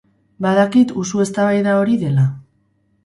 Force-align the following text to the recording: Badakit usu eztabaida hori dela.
Badakit 0.45 0.93
usu 1.03 1.21
eztabaida 1.25 1.77
hori 1.83 1.99
dela. 2.05 2.29